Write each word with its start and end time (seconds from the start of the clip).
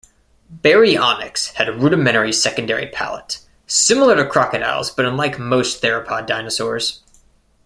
"Baryonyx" 0.63 1.53
had 1.53 1.69
a 1.69 1.73
rudimentary 1.73 2.33
secondary 2.33 2.87
palate, 2.87 3.37
similar 3.67 4.15
to 4.15 4.25
crocodiles 4.27 4.89
but 4.89 5.05
unlike 5.05 5.37
most 5.37 5.79
theropod 5.83 6.25
dinosaurs. 6.25 7.03